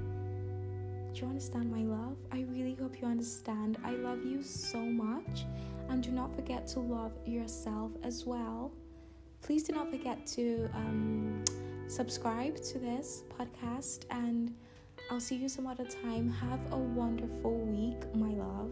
Do 1.14 1.20
you 1.20 1.28
understand 1.28 1.70
my 1.70 1.84
love? 1.84 2.16
I 2.32 2.46
really 2.48 2.76
hope 2.76 3.02
you 3.02 3.06
understand. 3.06 3.78
I 3.84 3.92
love 3.92 4.24
you 4.24 4.44
so 4.44 4.80
much. 4.80 5.44
And 5.90 6.02
do 6.02 6.12
not 6.12 6.34
forget 6.34 6.68
to 6.68 6.80
love 6.80 7.12
yourself 7.26 7.92
as 8.02 8.26
well. 8.26 8.72
Please 9.42 9.64
do 9.64 9.74
not 9.74 9.92
forget 9.92 10.26
to 10.28 10.70
um, 10.74 11.44
subscribe 11.90 12.56
to 12.64 12.80
this 12.80 13.24
podcast, 13.38 14.06
and 14.10 14.54
I'll 15.12 15.20
see 15.20 15.36
you 15.36 15.50
some 15.50 15.68
other 15.68 15.84
time. 15.84 16.30
Have 16.30 16.62
a 16.72 16.78
wonderful 16.78 17.58
week, 17.66 18.16
my 18.16 18.30
love. 18.30 18.72